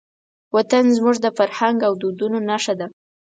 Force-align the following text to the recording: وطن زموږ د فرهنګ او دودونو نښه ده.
وطن 0.55 0.85
زموږ 0.97 1.15
د 1.21 1.27
فرهنګ 1.37 1.77
او 1.87 1.93
دودونو 2.01 2.37
نښه 2.49 2.73
ده. 2.79 2.87